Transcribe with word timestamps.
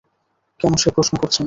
কেন 0.59 0.73
সে 0.75 0.89
প্রশ্ন 0.91 1.13
করছেন? 1.17 1.39